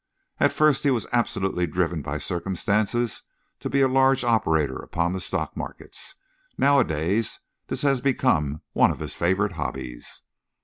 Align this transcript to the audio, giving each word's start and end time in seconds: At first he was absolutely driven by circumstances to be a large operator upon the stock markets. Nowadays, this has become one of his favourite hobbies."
At 0.39 0.51
first 0.51 0.81
he 0.81 0.89
was 0.89 1.05
absolutely 1.13 1.67
driven 1.67 2.01
by 2.01 2.17
circumstances 2.17 3.21
to 3.59 3.69
be 3.69 3.81
a 3.81 3.87
large 3.87 4.23
operator 4.23 4.77
upon 4.77 5.13
the 5.13 5.21
stock 5.21 5.55
markets. 5.55 6.15
Nowadays, 6.57 7.39
this 7.67 7.83
has 7.83 8.01
become 8.01 8.63
one 8.73 8.89
of 8.89 8.97
his 8.97 9.13
favourite 9.13 9.51
hobbies." 9.51 10.23